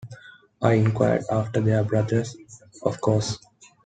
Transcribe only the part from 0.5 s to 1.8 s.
I inquired after